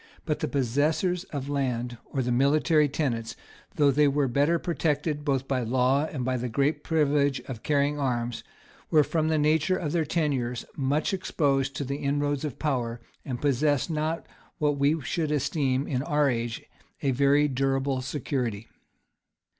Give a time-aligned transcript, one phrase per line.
[0.25, 3.35] But the possessors of land, or the military tenants,
[3.75, 7.99] though they were better protected, both by law and by the great privilege of carrying
[7.99, 8.43] arms,
[8.89, 13.41] were, from the nature of their tenures, much exposed to the inroads of power, and
[13.43, 14.25] possessed not
[14.57, 16.63] what we should esteem in our age
[17.03, 18.69] a very durable security.